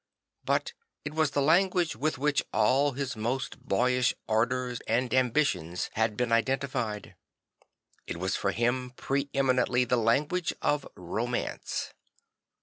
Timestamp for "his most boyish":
2.93-4.15